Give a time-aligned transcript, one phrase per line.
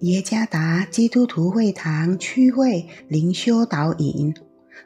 [0.00, 4.34] 耶加达基督徒会堂区会灵修导引，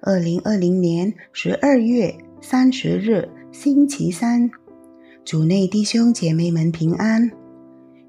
[0.03, 4.49] 二零二零年十二月三十日星期三，
[5.25, 7.29] 主内弟兄姐妹们平安。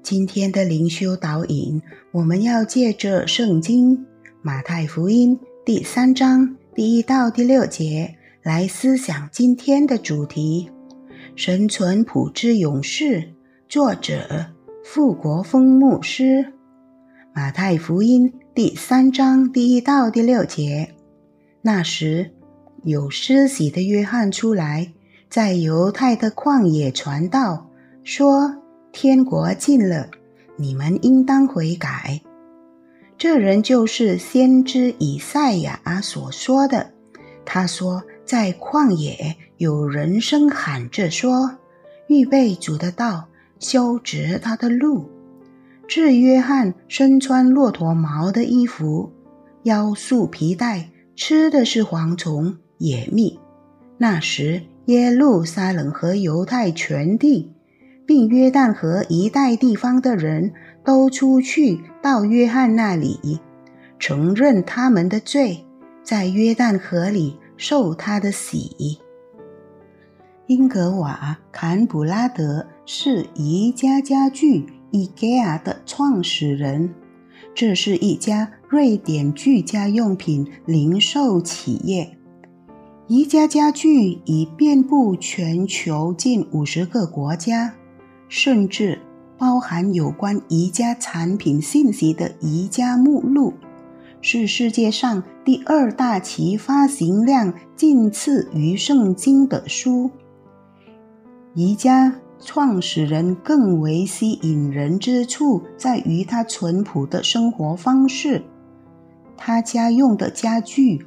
[0.00, 1.82] 今天的灵修导引，
[2.12, 4.06] 我们要借着圣经
[4.40, 8.14] 马太福音第三章第一到第六节
[8.44, 10.70] 来思想今天的主题：
[11.34, 13.34] 神存普之勇士。
[13.68, 14.46] 作者
[14.84, 16.52] 傅国峰牧师。
[17.34, 20.94] 马太福音第三章第一到第六节，
[21.62, 22.30] 那时
[22.82, 24.92] 有施洗的约翰出来，
[25.30, 27.70] 在犹太的旷野传道，
[28.04, 28.54] 说
[28.92, 30.10] ：“天国近了，
[30.56, 32.20] 你们应当悔改。”
[33.16, 36.92] 这人就是先知以赛亚所说的。
[37.46, 41.56] 他说：“在旷野有人声喊着说，
[42.08, 45.08] 预备主的道，修直他的路。”
[45.94, 49.12] 是约翰身穿骆驼毛的衣服，
[49.64, 53.38] 腰束皮带，吃的是蝗虫野蜜。
[53.98, 57.52] 那时，耶路撒冷和犹太全地，
[58.06, 63.38] 并约旦河一带地方的人都出去到约翰那里，
[63.98, 65.66] 承认他们的罪，
[66.02, 68.98] 在约旦河里受他的洗。
[70.46, 74.64] 英格瓦·坎布拉德是宜家家具。
[74.92, 76.94] IKEA 的创始人，
[77.54, 82.16] 这是一家瑞典居家用品零售企业。
[83.08, 87.74] 宜家家具已遍布全球近五十个国家，
[88.28, 89.00] 甚至
[89.36, 93.54] 包含有关宜家产品信息的宜家目录，
[94.20, 100.10] 是世界上第二大其发行量仅次于圣经的书。
[101.54, 102.14] 宜家。
[102.44, 108.42] 创始人更为吸引人之处在于他淳朴的生活方式。
[109.36, 111.06] 他家用的家具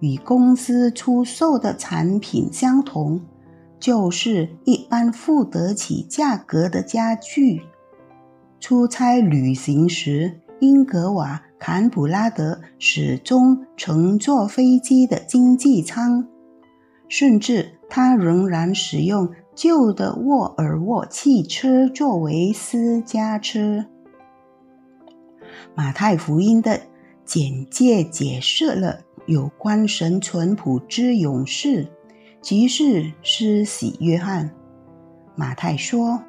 [0.00, 3.20] 与公司出售的产品相同，
[3.78, 7.62] 就是一般付得起价格的家具。
[8.60, 16.26] 出差旅行时，英格瓦·坎普拉德始终乘坐飞机的经济舱，
[17.08, 19.28] 甚至他仍然使用。
[19.56, 23.86] 旧的沃尔沃汽车作为私家车。
[25.74, 26.78] 马太福音的
[27.24, 31.88] 简介解释了有关神淳朴之勇士，
[32.42, 34.50] 即是施洗约翰。
[35.34, 36.20] 马太说，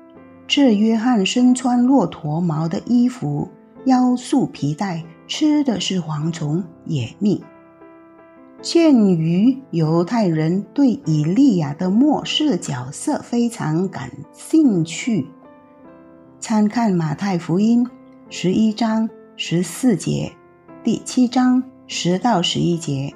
[0.47, 3.49] 这约翰身穿骆驼毛的衣服，
[3.83, 7.43] 腰束皮带，吃的是蝗虫野蜜。
[8.61, 15.27] 鉴于犹太人对以利亚的末世角色非常感兴趣，
[16.39, 17.87] 参看马太福音
[18.31, 20.31] 十一章十四节、
[20.83, 23.13] 第七章十到十一节，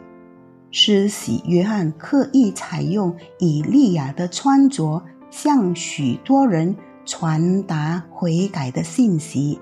[0.70, 9.60] 施洗约翰刻意采用以利亚的穿着，向许多人传达悔改的信息。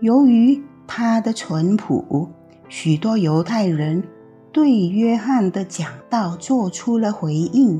[0.00, 2.30] 由于他的淳朴，
[2.68, 4.00] 许多犹太人。
[4.56, 7.78] 对约翰的讲道做出了回应，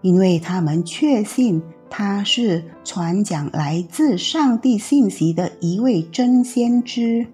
[0.00, 7.26] 因为他们确信他是传讲来自上帝信息的一位真先知。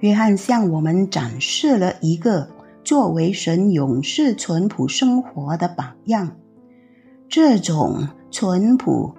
[0.00, 2.50] 约翰向我们展示了一个
[2.84, 6.36] 作为神勇士淳朴生活的榜样，
[7.30, 9.14] 这种淳朴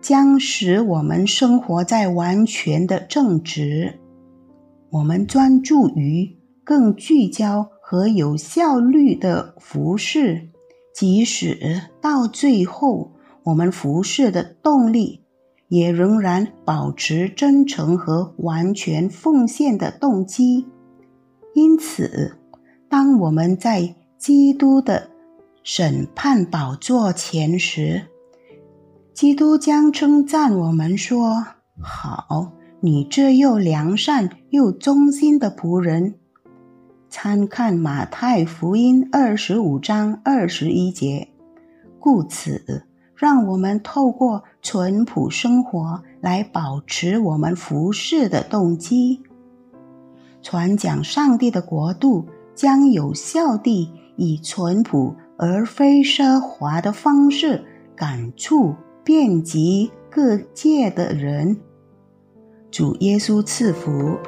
[0.00, 4.00] 将使我们生活在完全的正直。
[4.90, 6.35] 我们专注于。
[6.66, 10.48] 更聚焦和有效率的服饰，
[10.92, 13.12] 即使到最后，
[13.44, 15.22] 我们服饰的动力
[15.68, 20.66] 也仍然保持真诚和完全奉献的动机。
[21.54, 22.36] 因此，
[22.88, 25.08] 当我们在基督的
[25.62, 28.02] 审判宝座前时，
[29.14, 31.46] 基督将称赞我们说
[31.80, 36.16] ：“好，你这又良善又忠心的仆人。”
[37.18, 41.28] 参看马太福音二十五章二十一节。
[41.98, 42.84] 故此，
[43.14, 49.22] 让我们透过淳朴生活来保持我们服侍的动机。
[50.42, 57.64] 传讲上帝的国度，将有效地以淳朴而非奢华的方式
[57.96, 61.56] 感触遍及各界的人。
[62.70, 64.18] 主耶稣赐福。